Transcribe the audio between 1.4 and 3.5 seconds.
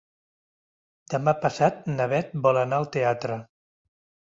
passat na Beth vol anar al teatre.